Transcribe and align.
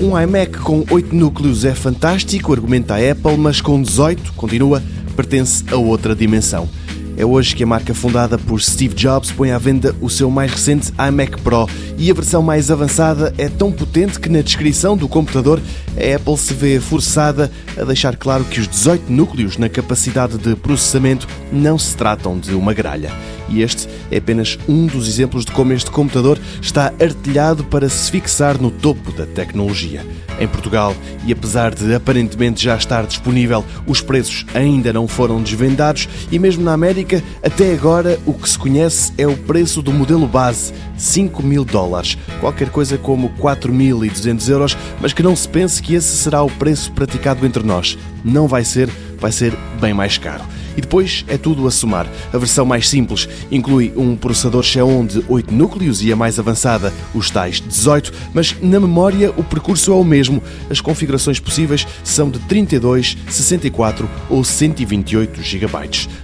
Um 0.00 0.16
iMac 0.16 0.58
com 0.58 0.84
8 0.88 1.12
núcleos 1.12 1.64
é 1.64 1.74
fantástico, 1.74 2.52
argumenta 2.52 2.94
a 2.94 3.10
Apple, 3.10 3.36
mas 3.36 3.60
com 3.60 3.82
18, 3.82 4.32
continua, 4.34 4.80
pertence 5.16 5.64
a 5.72 5.76
outra 5.76 6.14
dimensão. 6.14 6.68
É 7.18 7.26
hoje 7.26 7.52
que 7.52 7.64
a 7.64 7.66
marca 7.66 7.92
fundada 7.92 8.38
por 8.38 8.62
Steve 8.62 8.94
Jobs 8.94 9.32
põe 9.32 9.50
à 9.50 9.58
venda 9.58 9.92
o 10.00 10.08
seu 10.08 10.30
mais 10.30 10.52
recente 10.52 10.92
iMac 11.08 11.40
Pro 11.42 11.68
e 11.98 12.08
a 12.12 12.14
versão 12.14 12.40
mais 12.40 12.70
avançada 12.70 13.34
é 13.36 13.48
tão 13.48 13.72
potente 13.72 14.20
que 14.20 14.28
na 14.28 14.40
descrição 14.40 14.96
do 14.96 15.08
computador 15.08 15.60
a 15.96 16.14
Apple 16.14 16.36
se 16.36 16.54
vê 16.54 16.78
forçada 16.78 17.50
a 17.76 17.82
deixar 17.82 18.16
claro 18.16 18.44
que 18.44 18.60
os 18.60 18.68
18 18.68 19.12
núcleos 19.12 19.58
na 19.58 19.68
capacidade 19.68 20.38
de 20.38 20.54
processamento 20.54 21.26
não 21.52 21.76
se 21.76 21.96
tratam 21.96 22.38
de 22.38 22.54
uma 22.54 22.72
gralha. 22.72 23.10
E 23.48 23.62
este 23.62 23.88
é 24.10 24.18
apenas 24.18 24.58
um 24.68 24.86
dos 24.86 25.08
exemplos 25.08 25.44
de 25.44 25.52
como 25.52 25.72
este 25.72 25.90
computador 25.90 26.38
está 26.60 26.92
artilhado 27.00 27.64
para 27.64 27.88
se 27.88 28.10
fixar 28.10 28.60
no 28.60 28.70
topo 28.70 29.10
da 29.10 29.26
tecnologia. 29.26 30.04
Em 30.38 30.46
Portugal, 30.46 30.94
e 31.26 31.32
apesar 31.32 31.74
de 31.74 31.94
aparentemente 31.94 32.62
já 32.62 32.76
estar 32.76 33.06
disponível, 33.06 33.64
os 33.86 34.00
preços 34.00 34.46
ainda 34.54 34.92
não 34.92 35.08
foram 35.08 35.42
desvendados 35.42 36.08
e 36.30 36.38
mesmo 36.38 36.62
na 36.62 36.74
América, 36.74 37.07
até 37.42 37.72
agora 37.72 38.18
o 38.26 38.32
que 38.34 38.48
se 38.48 38.58
conhece 38.58 39.12
é 39.18 39.26
o 39.26 39.36
preço 39.36 39.82
do 39.82 39.92
modelo 39.92 40.26
base, 40.26 40.72
5 40.96 41.42
mil 41.42 41.64
dólares, 41.64 42.16
qualquer 42.40 42.70
coisa 42.70 42.96
como 42.98 43.30
4.200 43.38 44.48
euros, 44.48 44.76
mas 45.00 45.12
que 45.12 45.22
não 45.22 45.34
se 45.34 45.48
pense 45.48 45.82
que 45.82 45.94
esse 45.94 46.16
será 46.16 46.42
o 46.42 46.50
preço 46.50 46.92
praticado 46.92 47.44
entre 47.46 47.62
nós. 47.62 47.98
Não 48.24 48.46
vai 48.46 48.64
ser, 48.64 48.88
vai 49.18 49.32
ser 49.32 49.56
bem 49.80 49.94
mais 49.94 50.18
caro. 50.18 50.44
E 50.78 50.80
depois 50.80 51.24
é 51.26 51.36
tudo 51.36 51.66
a 51.66 51.72
somar. 51.72 52.06
A 52.32 52.38
versão 52.38 52.64
mais 52.64 52.88
simples 52.88 53.28
inclui 53.50 53.92
um 53.96 54.14
processador 54.14 54.62
Xeon 54.62 55.06
de 55.06 55.24
8 55.28 55.52
núcleos 55.52 56.04
e 56.04 56.12
a 56.12 56.16
mais 56.16 56.38
avançada, 56.38 56.94
os 57.12 57.28
tais 57.30 57.60
18, 57.60 58.12
mas 58.32 58.54
na 58.62 58.78
memória 58.78 59.32
o 59.36 59.42
percurso 59.42 59.90
é 59.90 59.94
o 59.96 60.04
mesmo. 60.04 60.40
As 60.70 60.80
configurações 60.80 61.40
possíveis 61.40 61.84
são 62.04 62.30
de 62.30 62.38
32, 62.38 63.18
64 63.28 64.08
ou 64.30 64.44
128 64.44 65.42
GB. 65.42 65.68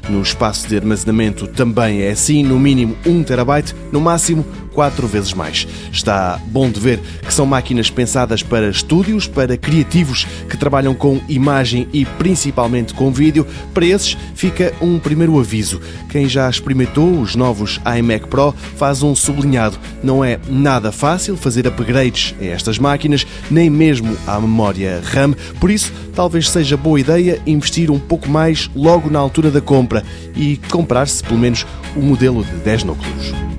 No 0.08 0.22
espaço 0.22 0.68
de 0.68 0.76
armazenamento 0.76 1.48
também 1.48 2.02
é 2.02 2.12
assim, 2.12 2.44
no 2.44 2.56
mínimo 2.56 2.96
1 3.04 3.24
TB, 3.24 3.74
no 3.90 4.00
máximo 4.00 4.46
quatro 4.74 5.06
vezes 5.06 5.32
mais. 5.32 5.66
Está 5.90 6.38
bom 6.46 6.68
de 6.68 6.80
ver 6.80 7.00
que 7.24 7.32
são 7.32 7.46
máquinas 7.46 7.88
pensadas 7.88 8.42
para 8.42 8.68
estúdios, 8.68 9.26
para 9.26 9.56
criativos 9.56 10.26
que 10.48 10.56
trabalham 10.56 10.94
com 10.94 11.20
imagem 11.28 11.88
e 11.92 12.04
principalmente 12.04 12.92
com 12.92 13.10
vídeo. 13.12 13.46
Para 13.72 13.86
esses 13.86 14.18
fica 14.44 14.74
um 14.78 14.98
primeiro 14.98 15.40
aviso. 15.40 15.80
Quem 16.10 16.28
já 16.28 16.50
experimentou 16.50 17.18
os 17.18 17.34
novos 17.34 17.80
iMac 17.98 18.28
Pro 18.28 18.54
faz 18.76 19.02
um 19.02 19.14
sublinhado. 19.14 19.78
Não 20.02 20.22
é 20.22 20.38
nada 20.46 20.92
fácil 20.92 21.34
fazer 21.34 21.66
upgrades 21.66 22.34
a 22.38 22.44
estas 22.44 22.78
máquinas, 22.78 23.26
nem 23.50 23.70
mesmo 23.70 24.14
à 24.26 24.38
memória 24.38 25.00
RAM. 25.02 25.32
Por 25.58 25.70
isso, 25.70 25.90
talvez 26.14 26.50
seja 26.50 26.76
boa 26.76 27.00
ideia 27.00 27.40
investir 27.46 27.90
um 27.90 27.98
pouco 27.98 28.28
mais 28.28 28.68
logo 28.76 29.08
na 29.08 29.18
altura 29.18 29.50
da 29.50 29.62
compra 29.62 30.04
e 30.36 30.60
comprar-se 30.70 31.24
pelo 31.24 31.38
menos 31.38 31.64
o 31.96 32.00
modelo 32.00 32.44
de 32.44 32.56
10 32.56 32.84
núcleos. 32.84 33.53